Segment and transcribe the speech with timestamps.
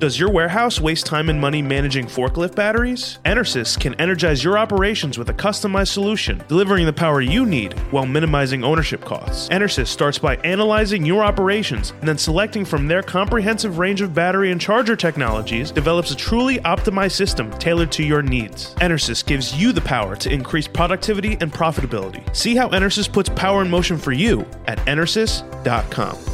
[0.00, 3.20] Does your warehouse waste time and money managing forklift batteries?
[3.24, 8.04] Enersys can energize your operations with a customized solution, delivering the power you need while
[8.04, 9.48] minimizing ownership costs.
[9.48, 14.50] Enersys starts by analyzing your operations and then selecting from their comprehensive range of battery
[14.50, 18.74] and charger technologies, develops a truly optimized system tailored to your needs.
[18.76, 22.22] Enersys gives you the power to increase productivity and profitability.
[22.36, 26.33] See how Enersys puts power in motion for you at enersys.com.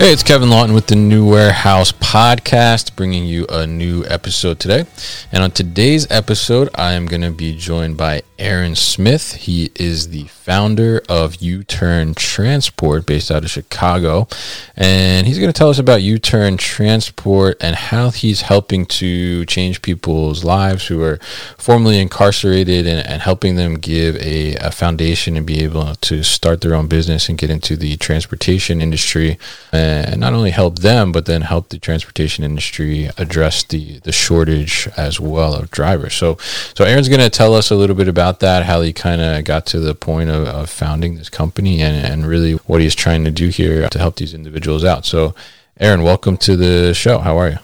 [0.00, 4.86] Hey, it's Kevin Lawton with the New Warehouse Podcast, bringing you a new episode today.
[5.30, 9.34] And on today's episode, I am going to be joined by Aaron Smith.
[9.34, 14.26] He is the founder of U Turn Transport based out of Chicago.
[14.74, 19.44] And he's going to tell us about U Turn Transport and how he's helping to
[19.44, 21.18] change people's lives who are
[21.58, 26.62] formerly incarcerated and, and helping them give a, a, foundation and be able to start
[26.62, 29.38] their own business and get into the transportation industry
[29.72, 34.88] and not only help them, but then help the transportation industry address the, the shortage
[34.96, 36.14] as well of drivers.
[36.14, 36.38] So,
[36.74, 39.44] so Aaron's going to tell us a little bit about that, how he kind of
[39.44, 43.24] got to the point of, of founding this company and, and really what he's trying
[43.24, 45.04] to do here to help these individuals out.
[45.04, 45.34] So,
[45.80, 47.18] Aaron, welcome to the show.
[47.18, 47.58] How are you?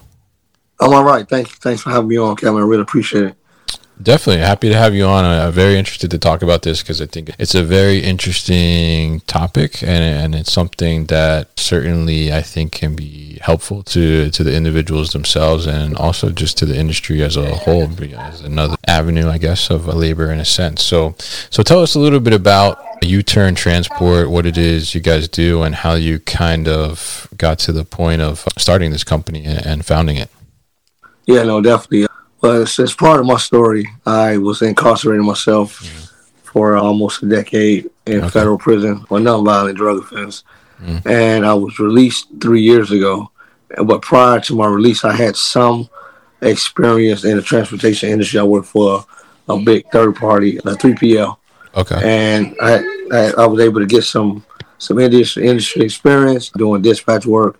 [0.80, 1.26] I'm all right.
[1.26, 1.52] Thanks.
[1.52, 2.60] Thanks for having me on, Kevin.
[2.60, 3.36] I really appreciate it.
[4.02, 5.24] Definitely happy to have you on.
[5.24, 9.82] I'm very interested to talk about this because I think it's a very interesting topic
[9.82, 15.12] and, and it's something that certainly I think can be helpful to, to the individuals
[15.12, 19.70] themselves and also just to the industry as a whole as another avenue, I guess,
[19.70, 20.82] of labor in a sense.
[20.82, 21.14] So,
[21.48, 25.62] so tell us a little bit about U-Turn Transport, what it is you guys do
[25.62, 30.16] and how you kind of got to the point of starting this company and founding
[30.16, 30.28] it.
[31.24, 32.05] Yeah, no, definitely.
[32.46, 33.88] But it's, it's part of my story.
[34.06, 36.04] I was incarcerated myself mm-hmm.
[36.44, 38.28] for almost a decade in okay.
[38.28, 40.44] federal prison for nonviolent drug offense.
[40.80, 41.08] Mm-hmm.
[41.08, 43.32] And I was released three years ago.
[43.84, 45.90] But prior to my release, I had some
[46.40, 48.38] experience in the transportation industry.
[48.38, 49.04] I worked for
[49.48, 51.36] a big third party, a 3PL.
[51.74, 52.00] Okay.
[52.00, 52.76] And I,
[53.10, 54.46] I, I was able to get some
[54.78, 57.58] some industry industry experience doing dispatch work.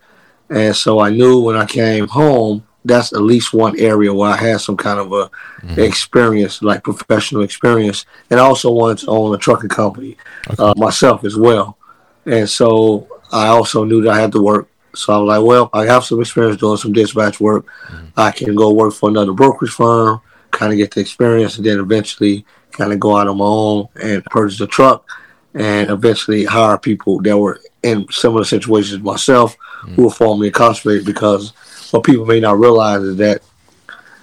[0.49, 4.37] And so I knew when I came home that's at least one area where I
[4.37, 5.31] had some kind of a
[5.67, 5.81] mm-hmm.
[5.81, 10.17] experience, like professional experience, and I also wanted to own a trucking company
[10.49, 10.63] okay.
[10.63, 11.77] uh, myself as well.
[12.25, 14.69] And so I also knew that I had to work.
[14.95, 17.67] So I was like, well, I have some experience doing some dispatch work.
[17.89, 18.07] Mm-hmm.
[18.17, 21.79] I can go work for another brokerage firm, kind of get the experience, and then
[21.79, 25.09] eventually kind of go out on my own and purchase a truck,
[25.55, 29.95] and eventually hire people that were in similar situations myself mm.
[29.95, 31.05] who were formerly incarcerated.
[31.05, 31.53] Because
[31.91, 33.43] what people may not realize is that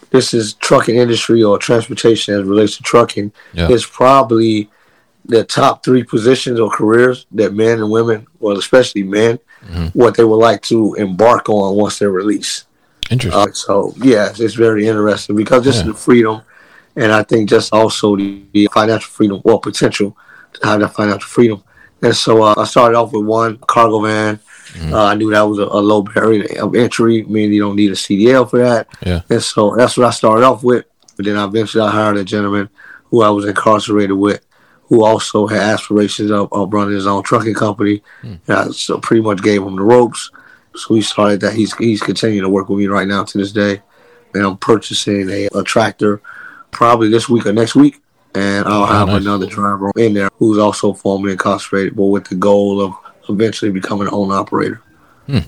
[0.10, 3.70] this is trucking industry or transportation as relates to trucking yeah.
[3.70, 4.70] is probably
[5.26, 9.88] the top three positions or careers that men and women, well, especially men, mm-hmm.
[9.98, 12.68] what they would like to embark on once they're released.
[13.10, 13.42] Interesting.
[13.42, 15.92] Uh, so yeah, it's very interesting because just yeah.
[15.92, 16.42] the freedom,
[16.96, 20.16] and I think just also the, the financial freedom, or potential
[20.54, 21.64] to have that financial freedom.
[22.02, 24.40] And so uh, I started off with one cargo van.
[24.74, 24.94] Mm-hmm.
[24.94, 27.92] Uh, I knew that was a, a, low barrier of entry, meaning you don't need
[27.92, 28.88] a CDL for that.
[29.06, 29.22] Yeah.
[29.30, 30.86] And so that's what I started off with.
[31.16, 32.70] But then eventually I hired a gentleman
[33.06, 34.44] who I was incarcerated with,
[34.86, 38.02] who also had aspirations of, of running his own trucking company.
[38.24, 38.40] Mm.
[38.48, 40.32] And I so pretty much gave him the ropes.
[40.76, 41.54] So we started that.
[41.54, 43.84] He's he's continuing to work with me right now to this day,
[44.34, 46.20] and I'm purchasing a, a tractor
[46.72, 48.02] probably this week or next week,
[48.34, 49.22] and I'll have nice.
[49.22, 52.96] another driver in there who's also formerly incarcerated, but with the goal of
[53.30, 54.82] eventually become an owner operator.
[55.28, 55.40] Hmm.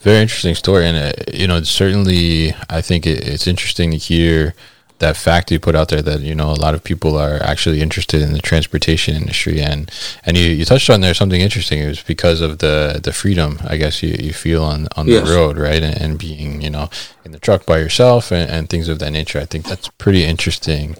[0.00, 4.54] Very interesting story, and uh, you know, certainly, I think it, it's interesting to hear
[4.98, 7.80] that fact you put out there that you know a lot of people are actually
[7.82, 9.90] interested in the transportation industry and
[10.24, 13.58] and you, you touched on there something interesting it was because of the the freedom
[13.66, 15.26] i guess you, you feel on on yes.
[15.26, 16.88] the road right and, and, being you know
[17.24, 20.24] in the truck by yourself and, and things of that nature i think that's pretty
[20.24, 20.96] interesting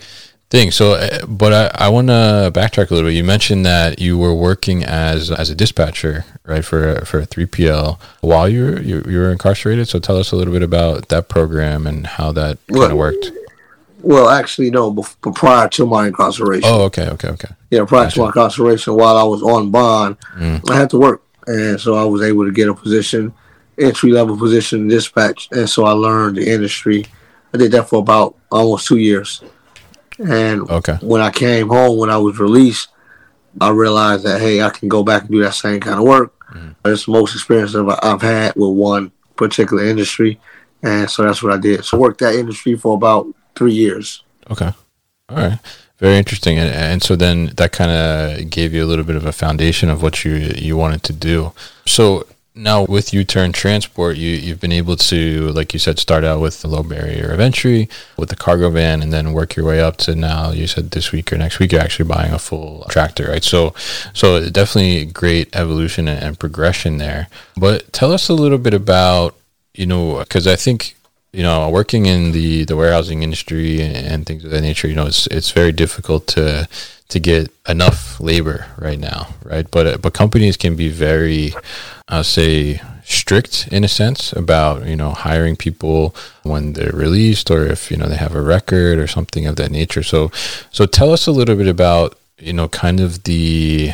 [0.55, 3.99] thing so uh, but i, I want to backtrack a little bit you mentioned that
[3.99, 8.81] you were working as as a dispatcher right for for a 3pl while you were
[8.81, 12.31] you, you were incarcerated so tell us a little bit about that program and how
[12.31, 13.33] that kind of worked
[14.05, 16.69] well, actually, no, before, prior to my incarceration.
[16.71, 17.49] Oh, okay, okay, okay.
[17.71, 18.17] Yeah, prior gotcha.
[18.17, 20.71] to my incarceration, while I was on bond, mm.
[20.71, 23.33] I had to work, and so I was able to get a position,
[23.79, 27.07] entry level position in dispatch, and so I learned the industry.
[27.55, 29.43] I did that for about almost two years,
[30.19, 30.95] and okay.
[31.01, 32.89] when I came home, when I was released,
[33.61, 36.33] I realized that hey, I can go back and do that same kind of work.
[36.51, 36.75] Mm.
[36.85, 40.41] It's the most experience I've had with one particular industry,
[40.83, 41.85] and so that's what I did.
[41.85, 44.23] So I worked that industry for about three years.
[44.51, 44.73] Okay.
[45.29, 45.59] All right.
[45.99, 46.59] Very interesting.
[46.59, 49.89] And, and so then that kind of gave you a little bit of a foundation
[49.89, 51.53] of what you you wanted to do.
[51.87, 56.41] So now with U-turn transport, you you've been able to, like you said, start out
[56.41, 59.81] with the low barrier of entry with the cargo van, and then work your way
[59.81, 60.51] up to now.
[60.51, 63.43] You said this week or next week you're actually buying a full tractor, right?
[63.43, 63.75] So,
[64.13, 67.29] so definitely great evolution and, progression there.
[67.57, 69.35] But tell us a little bit about
[69.75, 70.97] you know because I think
[71.33, 74.95] you know, working in the, the warehousing industry and, and, things of that nature, you
[74.95, 76.69] know, it's it's very difficult to
[77.09, 79.69] to get enough labor right now, right?
[79.69, 81.53] But but companies can be very,
[82.09, 87.67] I'll say, strict in a sense about you know hiring people when they're released or
[87.67, 90.03] if you know they have a record or something of that nature.
[90.03, 90.31] So
[90.71, 93.93] so tell us a little bit about you know kind of the,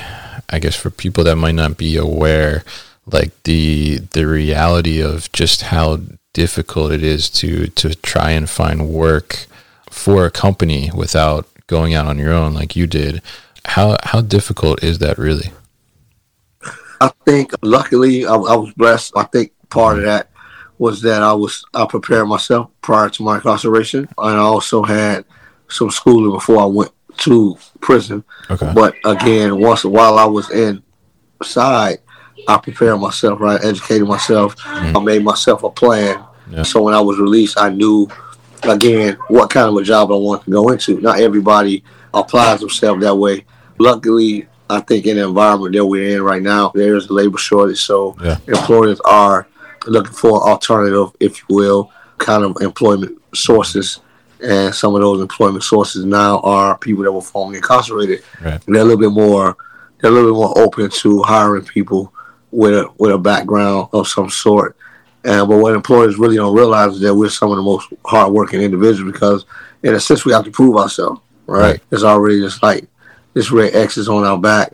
[0.49, 2.65] I guess for people that might not be aware
[3.07, 6.01] like the the reality of just how
[6.33, 9.47] difficult it is to to try and find work
[9.91, 13.23] for a company without going out on your own like you did.
[13.65, 15.53] How how difficult is that really?
[17.01, 19.13] I think luckily I, I was blessed.
[19.17, 20.31] I think part of that
[20.79, 25.25] was that I was I prepared myself prior to my incarceration, and I also had
[25.69, 28.25] some schooling before I went to prison.
[28.51, 28.73] Okay.
[28.75, 31.99] But again, once while I was inside,
[32.49, 33.63] I prepared myself, right?
[33.63, 34.57] Educated myself.
[34.57, 34.97] Mm-hmm.
[34.97, 36.25] I made myself a plan.
[36.51, 36.63] Yeah.
[36.63, 38.09] So when I was released, I knew
[38.63, 41.01] again what kind of a job I wanted to go into.
[41.01, 43.45] Not everybody applies themselves that way.
[43.79, 47.39] Luckily, I think in the environment that we're in right now, there is a labor
[47.39, 47.81] shortage.
[47.81, 48.39] So yeah.
[48.47, 49.49] employers are
[49.87, 54.01] looking for alternative, if you will, kind of employment sources.
[54.43, 58.23] And some of those employment sources now are people that were formerly incarcerated.
[58.41, 58.61] Right.
[58.67, 59.57] they're a little bit more
[60.01, 62.13] they're a little bit more open to hiring people
[62.51, 64.77] with a with a background of some sort.
[65.25, 68.63] And but what employers really don't realize is that we're some of the most hardworking
[68.63, 69.45] individuals because
[69.83, 71.21] in a sense we have to prove ourselves.
[71.47, 71.61] Right?
[71.61, 71.81] right.
[71.91, 72.87] It's already just like
[73.35, 74.73] this red X is on our back,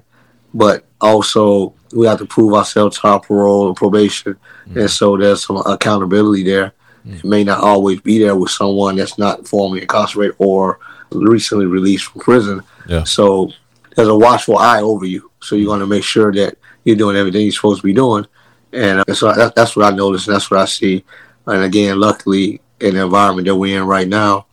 [0.54, 4.78] but also we have to prove ourselves to our parole and probation, mm-hmm.
[4.78, 6.72] and so there's some accountability there.
[7.06, 7.16] Mm-hmm.
[7.16, 10.80] It may not always be there with someone that's not formally incarcerated or
[11.12, 12.62] recently released from prison.
[12.88, 13.04] Yeah.
[13.04, 13.52] So
[13.94, 15.30] there's a watchful eye over you.
[15.40, 18.26] So you're going to make sure that you're doing everything you're supposed to be doing.
[18.72, 20.26] And uh, so that, that's what I noticed.
[20.26, 21.04] And that's what I see.
[21.46, 24.46] And again, luckily, in the environment that we're in right now,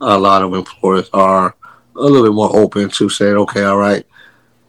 [0.00, 1.55] a lot of employers are
[1.98, 4.04] a little bit more open to saying, okay, all right,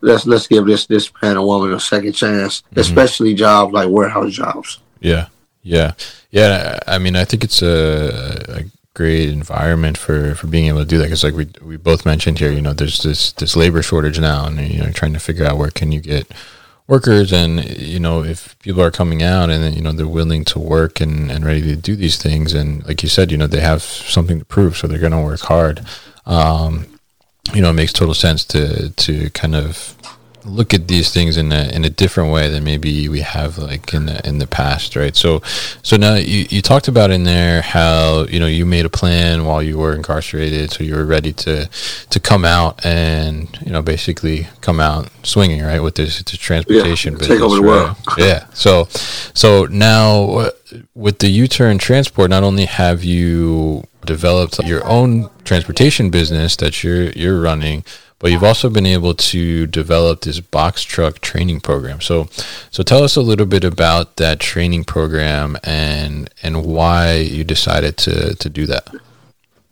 [0.02, 2.80] let's let's give this this man or woman a second chance, mm-hmm.
[2.80, 4.80] especially jobs like warehouse jobs.
[5.00, 5.28] Yeah,
[5.64, 5.94] yeah,
[6.32, 6.80] yeah.
[6.88, 10.98] I mean, I think it's a, a great environment for for being able to do
[10.98, 14.20] that because like we we both mentioned here, you know, there's this this labor shortage
[14.20, 16.32] now, and you know, trying to figure out where can you get
[16.88, 20.58] workers and you know if people are coming out and you know they're willing to
[20.58, 23.60] work and, and ready to do these things and like you said you know they
[23.60, 25.86] have something to prove so they're going to work hard
[26.26, 26.97] um,
[27.54, 29.97] you know it makes total sense to to kind of
[30.48, 33.94] look at these things in a in a different way than maybe we have like
[33.94, 35.16] in the in the past, right?
[35.16, 35.42] So
[35.84, 39.46] so now you, you talked about in there how you know you made a plan
[39.46, 41.70] while you were incarcerated, so you were ready to
[42.10, 47.14] to come out and you know basically come out swinging, right, with this, this transportation
[47.14, 47.86] yeah, business, take over the right?
[47.86, 47.98] world.
[48.18, 48.46] yeah.
[48.54, 48.86] So
[49.34, 50.52] so now uh,
[50.96, 57.10] with the U-turn transport, not only have you developed your own transportation business that you're
[57.12, 57.84] you're running
[58.20, 62.02] but you've also been able to develop this box truck training program.
[62.02, 62.28] So,
[62.72, 67.98] so tell us a little bit about that training program and and why you decided
[67.98, 68.88] to to do that.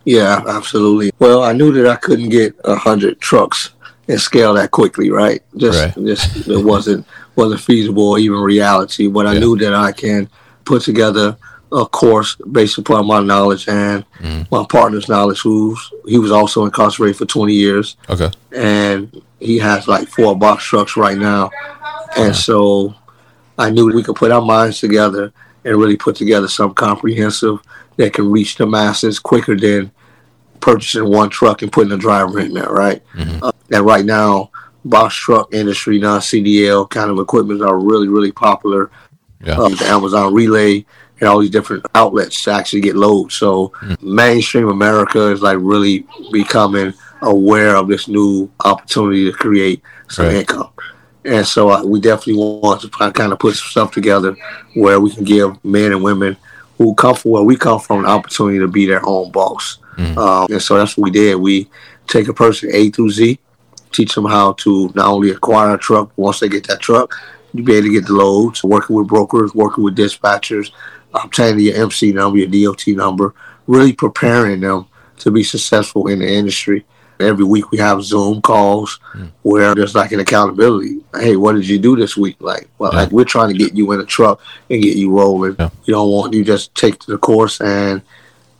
[0.03, 1.11] Yeah, absolutely.
[1.17, 3.71] Well, I knew that I couldn't get a hundred trucks
[4.07, 5.41] and scale that quickly, right?
[5.57, 6.05] Just, Right.
[6.05, 9.07] just it wasn't wasn't feasible or even reality.
[9.07, 9.39] But I Yeah.
[9.39, 10.29] knew that I can
[10.63, 11.35] put together
[11.75, 14.47] a course based upon my knowledge and Mhm.
[14.51, 15.41] my partner's knowledge.
[15.41, 18.31] Who's he was also incarcerated for twenty years, Okay.
[18.53, 21.49] and he has like four box trucks right now.
[22.15, 22.93] And so
[23.57, 25.33] I knew we could put our minds together
[25.65, 27.59] and really put together some comprehensive
[27.97, 29.91] that can reach the masses quicker than
[30.61, 33.01] purchasing one truck and putting a driver in there, right?
[33.17, 33.39] Mhm.
[33.43, 34.49] Uh, and right now,
[34.85, 38.89] box truck industry, non CDL kind of equipment are really, really popular.
[39.45, 39.57] Yeah.
[39.57, 40.85] Um, the Amazon Relay
[41.19, 43.35] and all these different outlets to actually get loads.
[43.35, 50.25] So mainstream America is like really becoming aware of this new opportunity to create some
[50.27, 50.35] Right.
[50.37, 50.69] income.
[51.23, 54.35] And so uh, we definitely want to kind of put some stuff together
[54.75, 56.37] where we can give men and women
[56.77, 59.77] who come from where we come from an opportunity to be their own boss.
[59.97, 60.17] Mhm.
[60.17, 61.35] Um, and so that's what we did.
[61.37, 61.67] We
[62.07, 63.39] take a person A through Z,
[63.91, 67.15] teach them how to not only acquire a truck, once they get that truck,
[67.53, 70.71] you be able to get the loads, working with brokers, working with dispatchers,
[71.23, 73.33] obtaining your MC number, your DOT number,
[73.67, 74.85] really preparing them
[75.19, 76.85] to be successful in the industry.
[77.19, 78.99] Every week we have Zoom calls
[79.43, 80.99] where there's like an accountability.
[81.17, 82.35] Hey, what did you do this week?
[82.39, 82.99] Like, well, Yeah.
[83.03, 85.55] like we're trying to get you in a truck and get you rolling.
[85.57, 85.69] Yeah.
[85.85, 88.01] You don't want you just take the course and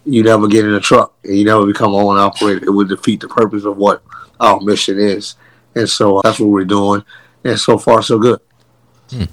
[0.06, 2.64] you never get in a truck and you never become owner operator.
[2.66, 4.02] It would defeat the purpose of what
[4.40, 5.36] our mission is.
[5.76, 7.04] And so uh, that's what we're doing.
[7.44, 8.40] And so far, so good.
[9.10, 9.26] Hmm.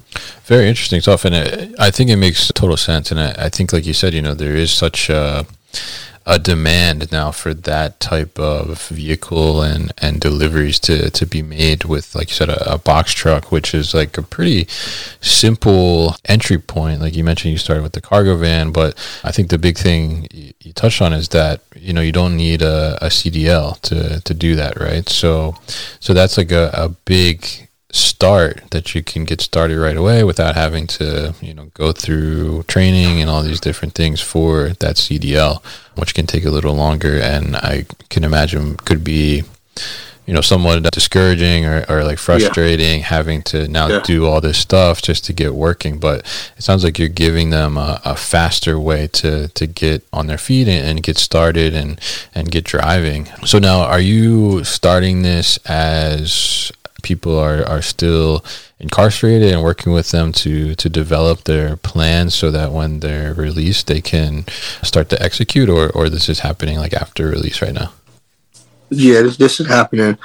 [0.45, 3.11] Very interesting stuff, and it, I think it makes total sense.
[3.11, 5.47] And I, I think, like you said, you know, there is such a,
[6.27, 11.85] a demand now for that type of vehicle and, and deliveries to, to be made
[11.85, 14.67] with, like you said, a, a box truck, which is like a pretty
[15.21, 17.01] simple entry point.
[17.01, 20.29] Like you mentioned, you started with the cargo van, but I think the big thing
[20.31, 24.21] you, you touched on is that you know you don't need a, a CDL to
[24.21, 25.09] to do that, right?
[25.09, 25.57] So
[25.99, 30.55] so that's like a, a big start that you can get started right away without
[30.55, 35.63] having to you know go through training and all these different things for that CDL
[35.95, 37.19] which can take a little longer.
[37.21, 39.43] And I can imagine could be
[40.27, 44.01] you know somewhat discouraging or, or like frustrating having to now Yeah.
[44.05, 45.99] do all this stuff just to get working.
[45.99, 46.21] But
[46.57, 50.39] it sounds like you're giving them a, a faster way to to get on their
[50.39, 52.01] feet and, and get started and
[52.35, 53.27] and get driving.
[53.45, 56.73] So now are you starting this as
[57.03, 58.45] people are, are still
[58.79, 63.87] incarcerated and working with them to to develop their plans so that when they're released
[63.87, 64.45] they can
[64.83, 67.93] start to execute or, or this is happening like after release right now
[68.91, 70.19] Yeah, this, this is happening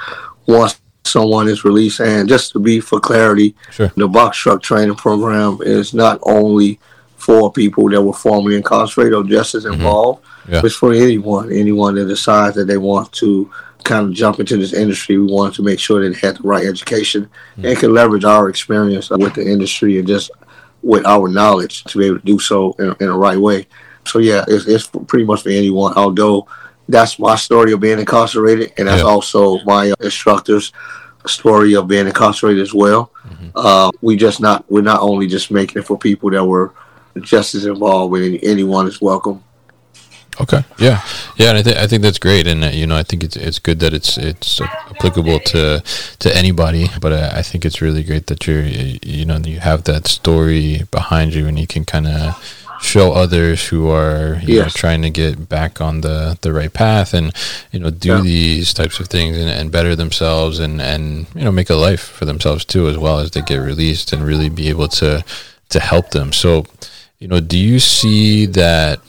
[0.46, 2.00] once someone is released.
[2.00, 3.90] And just to be for clarity, Sure.
[3.96, 6.78] the box truck training program is not only
[7.16, 9.74] for people that were formerly incarcerated or just as mm-hmm.
[9.74, 10.24] involved.
[10.48, 10.62] Yeah.
[10.64, 13.50] It's for anyone, anyone that decides that they want to
[13.84, 15.18] kind of jump into this industry.
[15.18, 18.48] We wanted to make sure that they had the right education and can leverage our
[18.48, 20.30] experience with the industry and just
[20.82, 23.66] with our knowledge to be able to do so in, in the right way.
[24.06, 25.92] So yeah, it's, it's pretty much for anyone.
[25.94, 26.46] Although
[26.88, 29.08] that's my story of being incarcerated, and that's Yeah.
[29.08, 30.72] also my instructor's
[31.26, 33.10] story of being incarcerated as well.
[33.54, 36.72] Uh, we just not we're not only just making it for people that were
[37.20, 39.42] just as involved with anyone is welcome.
[40.40, 40.62] Okay.
[40.78, 41.00] Yeah.
[41.36, 43.36] Yeah, and I think I think that's great, and uh, you know I think it's
[43.36, 45.82] it's good that it's it's applicable to
[46.20, 46.86] to anybody.
[47.00, 50.82] But I, I think it's really great that you're you know you have that story
[50.90, 52.36] behind you, and you can kind of
[52.80, 57.14] show others who are you know, trying to get back on the the right path,
[57.14, 57.32] and
[57.72, 58.20] you know do Yeah.
[58.20, 62.00] these types of things and, and better themselves, and and you know make a life
[62.02, 65.24] for themselves too, as well as they get released, and really be able to
[65.70, 66.32] to help them.
[66.32, 66.64] So,
[67.18, 69.00] you know, do you see that?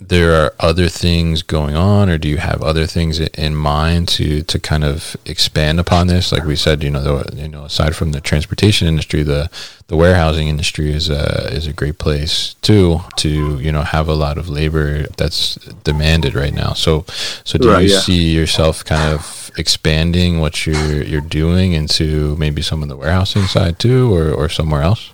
[0.00, 4.42] There are other things going on, or do you have other things in mind to
[4.42, 6.30] to kind of expand upon this?
[6.30, 9.50] Like we said, you know, the, you know, aside from the transportation industry, the
[9.88, 14.14] the warehousing industry is a is a great place too to you know have a
[14.14, 16.74] lot of labor that's demanded right now.
[16.74, 17.04] So
[17.42, 17.98] so do right, you yeah.
[17.98, 23.46] see yourself kind of expanding what you're you're doing into maybe some of the warehousing
[23.46, 25.12] side too, or or somewhere else?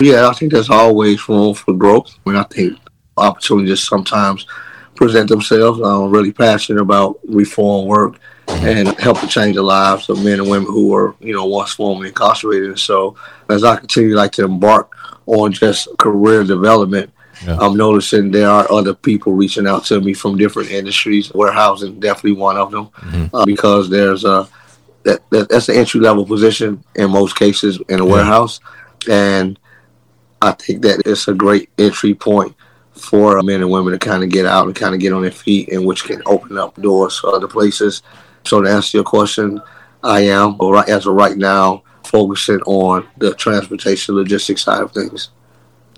[0.00, 2.14] Yeah, I think there's always room for growth.
[2.26, 2.78] I mean, I think
[3.16, 4.46] opportunities sometimes
[4.94, 5.80] present themselves.
[5.80, 10.48] I'm really passionate about reform work and help to change the lives of men and
[10.48, 12.78] women who were, you know, once formerly incarcerated.
[12.78, 13.16] So
[13.48, 14.94] as I continue like to embark
[15.26, 17.12] on just career development,
[17.46, 17.56] yeah.
[17.58, 21.32] I'm noticing there are other people reaching out to me from different industries.
[21.32, 23.34] Warehousing definitely one of them mm-hmm.
[23.34, 24.48] uh, because there's a
[25.04, 28.12] that, that, that's an entry level position in most cases in a yeah.
[28.12, 28.60] warehouse,
[29.10, 29.58] and
[30.40, 32.54] I think that it's a great entry point
[32.94, 35.30] for men and women to kind of get out and kind of get on their
[35.30, 38.02] feet, and which can open up doors for other places.
[38.44, 39.60] So to answer your question,
[40.02, 45.30] I am, right as of right now, focusing on the transportation logistics side of things.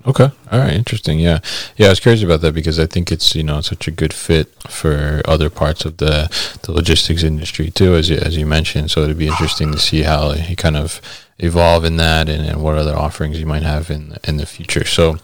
[0.07, 0.29] Okay.
[0.51, 0.73] All right.
[0.73, 1.19] Interesting.
[1.19, 1.39] Yeah.
[1.77, 1.87] Yeah.
[1.87, 4.53] I was curious about that because I think it's you know such a good fit
[4.69, 6.29] for other parts of the
[6.63, 8.91] the logistics industry too, as you, as you mentioned.
[8.91, 11.01] So it'd be interesting to see how he kind of
[11.39, 14.85] evolve in that and, and what other offerings you might have in in the future.
[14.85, 15.17] So,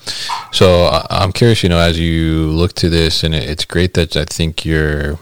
[0.51, 4.17] so uh, I'm curious, you know, as you look to this, and it's great that
[4.17, 5.19] I think you're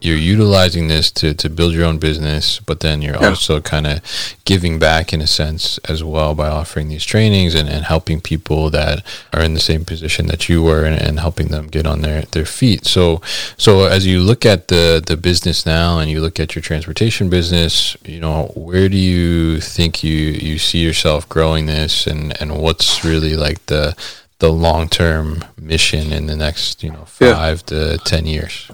[0.00, 3.28] you're utilizing this to, to build your own business, but then you're yeah.
[3.28, 4.00] also kind of
[4.44, 8.70] giving back in a sense as well by offering these trainings and, and helping people
[8.70, 12.02] that are in the same position that you were and, and helping them get on
[12.02, 12.86] their, their feet.
[12.86, 13.20] So,
[13.56, 17.28] so as you look at the, the business now and you look at your transportation
[17.28, 22.60] business, you know, where do you think you, you see yourself growing this and, and
[22.60, 23.96] what's really like the,
[24.38, 27.96] the long-term mission in the next, you know, five yeah.
[27.96, 28.70] to 10 years?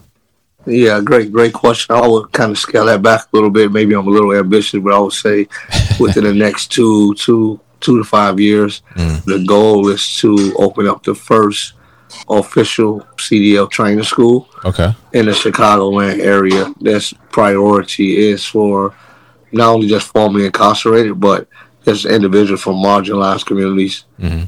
[0.67, 1.95] Yeah, great, great question.
[1.95, 3.73] I would kind of scale that back a little bit.
[3.73, 5.47] Maybe I'm a little ambitious, but I would say
[6.01, 9.23] within the next two, two, two to five years, mm.
[9.25, 11.75] the goal is to open up the first
[12.29, 14.49] official CDL training school.
[14.65, 14.95] Okay.
[15.13, 16.73] In the Chicagoland area.
[16.81, 18.95] This priority is for
[19.53, 21.47] not only just formerly incarcerated, but
[21.85, 24.45] just individuals from marginalized communities, mm-hmm.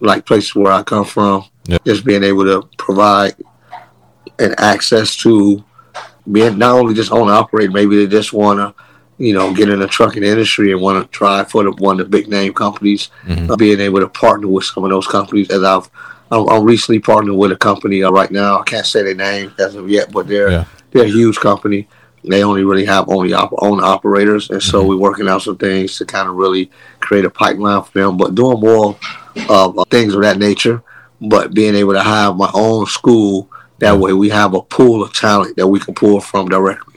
[0.00, 1.44] like places where I come from.
[1.66, 1.84] Yep.
[1.84, 3.34] Just being able to provide
[4.38, 5.64] and access to
[6.30, 8.82] being not only just own operate, maybe they just want to,
[9.18, 12.10] you know, get in the trucking industry and want to try for the, one of
[12.10, 13.50] the big name companies, mm-hmm.
[13.50, 15.50] uh, being able to partner with some of those companies.
[15.50, 15.88] As I've,
[16.30, 18.58] I'm, I'm recently partnered with a company uh, right now.
[18.58, 20.64] I can't say their name as of yet, but they're yeah.
[20.90, 21.88] they're a huge company.
[22.26, 24.88] They only really have only op- own operators, and so mm-hmm.
[24.88, 26.70] we're working out some things to kind of really
[27.00, 28.16] create a pipeline for them.
[28.16, 28.96] But doing more
[29.50, 30.82] of uh, things of that nature,
[31.20, 35.12] but being able to have my own school that way, we have a pool of
[35.12, 36.94] talent that we can pull from directly.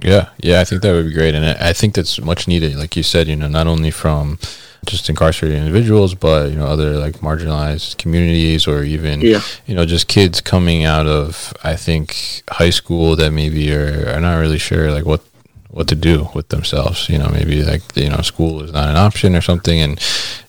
[0.00, 2.74] Yeah, yeah, I think that would be great, and I think that's much needed.
[2.76, 4.38] Like you said, you know, not only from
[4.84, 9.40] just incarcerated individuals, but you know, other like marginalized communities, or even yeah.
[9.66, 14.20] you know, just kids coming out of I think high school that maybe are, are
[14.20, 15.22] not really sure like what
[15.70, 17.08] what to do with themselves.
[17.08, 20.00] You know, maybe like you know, school is not an option or something, and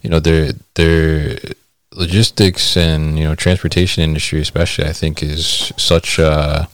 [0.01, 1.37] you know, they're they're
[1.95, 6.67] logistics and you know transportation industry especially i think is such a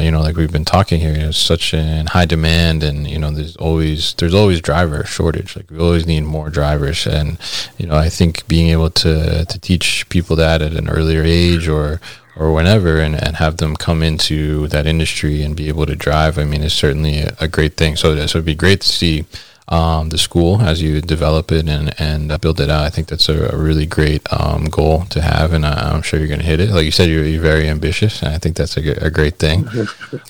[0.00, 3.30] you know like we've been talking here it's such in high demand and you know
[3.30, 5.56] there's always there's always driver shortage.
[5.56, 7.06] Like we always need more drivers.
[7.06, 7.38] And
[7.78, 11.68] you know i think being able to to teach people that at an earlier age
[11.68, 12.00] or
[12.36, 16.36] or whenever and, and have them come into that industry and be able to drive
[16.36, 17.94] i mean is certainly a, a great thing.
[17.94, 19.24] So, so it'd be great to see
[19.68, 22.84] um, the school as you develop it and, and build it out.
[22.84, 26.18] I think that's a, a really great um, goal to have, and I, am sure
[26.18, 26.70] you're going to hit it.
[26.70, 29.66] Like you said, you're, you're, very ambitious, and I think that's a, a great thing.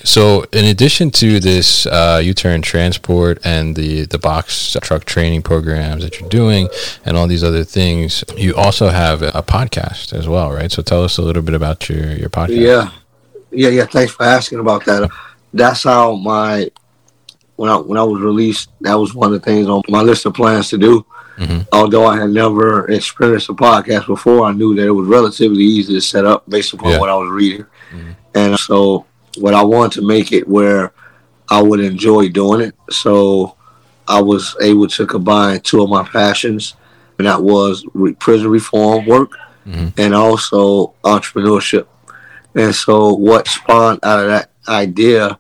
[0.05, 6.03] so, in addition to this uh, U-turn transport and the the box truck training programs
[6.05, 6.68] that you're doing,
[7.05, 10.70] and all these other things, you also have a podcast as well, right?
[10.70, 12.61] So, tell us a little bit about your your podcast.
[12.61, 12.90] Yeah,
[13.51, 13.87] yeah, yeah.
[13.87, 15.11] Thanks for asking about that.
[15.53, 16.70] That's how my
[17.56, 20.26] when I when I was released, that was one of the things on my list
[20.26, 21.06] of plans to do.
[21.36, 21.62] Mm-hmm.
[21.72, 25.94] Although I had never experienced a podcast before, I knew that it was relatively easy
[25.94, 26.98] to set up based upon yeah.
[26.98, 27.66] what I was reading.
[27.90, 28.10] Mm-hmm.
[28.34, 29.06] And so,
[29.38, 30.92] what I wanted to make it where
[31.48, 32.74] I would enjoy doing it.
[32.90, 33.56] So,
[34.06, 36.74] I was able to combine two of my passions,
[37.18, 39.32] and that was re- prison reform work
[39.66, 39.88] mm-hmm.
[40.00, 41.86] and also entrepreneurship.
[42.54, 45.38] And so, what spawned out of that idea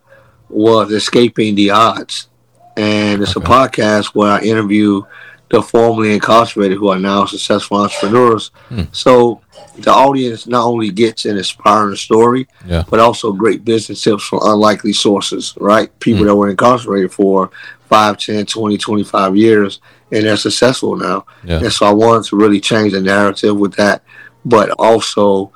[0.54, 2.28] was Escaping the Odds.
[2.76, 3.44] And it's okay.
[3.44, 5.02] a podcast where I interview
[5.50, 8.50] the formerly incarcerated who are now successful entrepreneurs.
[8.68, 8.82] Hmm.
[8.92, 9.40] So
[9.78, 12.82] the audience not only gets an inspiring story, Yeah.
[12.90, 15.96] but also great business tips from unlikely sources, right?
[16.00, 16.26] People Hmm.
[16.28, 17.50] that were incarcerated for
[17.88, 21.24] 5, 10, 20, 25 years and they're successful now.
[21.44, 21.58] Yeah.
[21.58, 24.02] And so I wanted to really change the narrative with that,
[24.44, 25.52] but also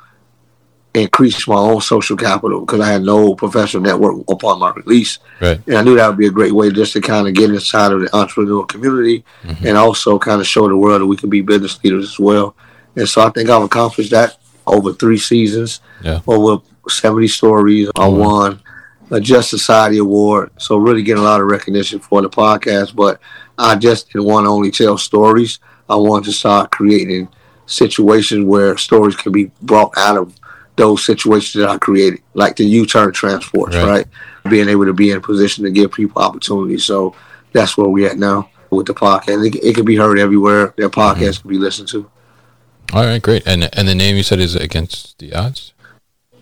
[0.95, 5.19] increase my own social capital because I had no professional network upon my release.
[5.41, 5.61] Right.
[5.67, 7.93] And I knew that would be a great way just to kind of get inside
[7.93, 9.67] of the entrepreneurial community Mm-hmm.
[9.67, 12.57] and also kind of show the world that we can be business leaders as well.
[12.97, 16.21] And so I think I've accomplished that over three seasons, Yeah.
[16.27, 17.91] over 70 stories.
[17.97, 18.61] I won
[19.11, 20.51] a Just Society Award.
[20.59, 22.97] So really getting a lot of recognition for the podcast.
[22.97, 23.21] But
[23.59, 25.59] I just didn't want to only tell stories.
[25.89, 27.29] I wanted to start creating
[27.67, 30.35] situations where stories can be brought out of
[30.79, 33.87] those situations that I created, like the U-turn transports, Right.
[33.87, 34.07] right?
[34.49, 36.85] Being able to be in a position to give people opportunities.
[36.85, 37.15] So
[37.53, 39.47] that's where we're at now with the podcast.
[39.47, 40.73] It, it can be heard everywhere.
[40.77, 41.49] Their podcast mm-hmm.
[41.49, 42.11] can be listened to.
[42.95, 43.47] All right, great.
[43.47, 45.75] And and the name you said is against the odds.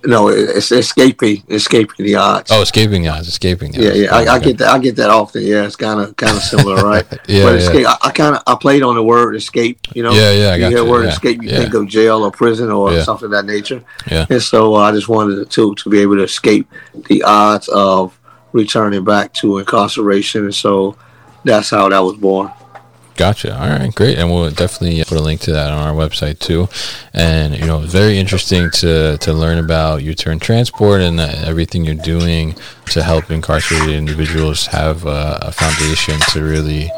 [0.07, 2.51] No, it's escaping, escaping the odds.
[2.53, 3.99] Oh, escaping the odds, escaping the yeah, odds.
[3.99, 4.14] yeah.
[4.14, 4.45] I, I Okay.
[4.47, 4.69] get that.
[4.69, 5.42] I get that often.
[5.42, 7.05] Yeah, it's kind of kind of similar, right?
[7.29, 7.90] Yeah, but yeah.
[8.03, 9.79] I, I kind of I played on the word escape.
[9.95, 10.12] You know.
[10.12, 11.59] Yeah, yeah, I You hear you, the word yeah, escape, you yeah.
[11.59, 13.03] think of jail or prison or Yeah.
[13.03, 13.83] something of that nature.
[14.11, 14.27] Yeah.
[14.31, 16.66] And so uh, I just wanted to to be able to escape
[17.09, 18.19] the odds of
[18.53, 20.97] returning back to incarceration, and so
[21.45, 22.51] that's how that was born.
[23.16, 23.59] Gotcha.
[23.59, 24.18] All right, great.
[24.18, 26.68] And we'll definitely put a link to that on our website too.
[27.14, 31.85] And you know, it's very interesting to to learn about U-turn transport and uh, everything
[31.85, 32.55] you're doing
[32.90, 36.90] to help incarcerated individuals have uh, a foundation to really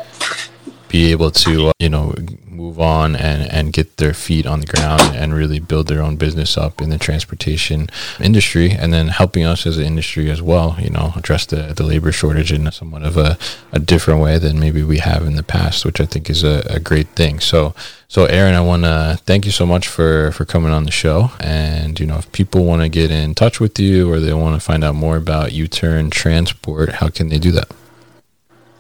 [0.88, 2.14] be able to uh, you know
[2.46, 6.16] move on and and get their feet on the ground and really build their own
[6.16, 7.88] business up in the transportation
[8.20, 11.84] industry and then helping us as an industry as well you know address the, the
[11.84, 13.38] labor shortage in somewhat of a,
[13.72, 16.66] a different way than maybe we have in the past which i think is a,
[16.68, 17.40] a great thing.
[17.40, 17.74] So
[18.08, 21.30] so aaron i want to thank you so much for for coming on the show.
[21.40, 24.54] And you know if people want to get in touch with you or they want
[24.58, 27.68] to find out more about u-turn transport how can they do that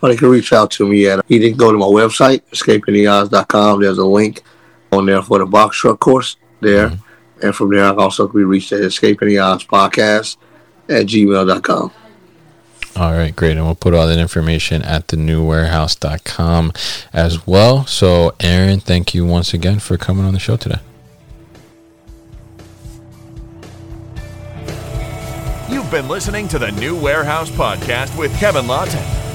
[0.00, 3.80] Or they can reach out to me at you can go to my website, escapingtheodds.com.
[3.80, 4.42] There's a link
[4.92, 6.90] on there for the box truck course there.
[6.90, 7.46] Mm-hmm.
[7.46, 10.36] And from there I can also be reached at escaping the odds podcast
[10.88, 11.92] at gmail.com.
[12.96, 13.56] All right, great.
[13.56, 16.72] And we'll put all that information at thenewwarehouse.com
[17.12, 17.86] as well.
[17.86, 20.80] So, Aaron, thank you once again for coming on the show today.
[25.70, 29.27] You've been listening to the New Warehouse Podcast with Kevin Lawton.